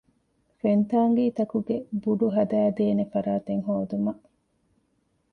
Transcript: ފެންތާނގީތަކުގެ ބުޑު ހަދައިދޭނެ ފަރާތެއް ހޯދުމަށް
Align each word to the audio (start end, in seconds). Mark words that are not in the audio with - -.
ފެންތާނގީތަކުގެ 0.59 1.77
ބުޑު 2.01 2.27
ހަދައިދޭނެ 2.35 3.05
ފަރާތެއް 3.13 3.63
ހޯދުމަށް 3.67 4.23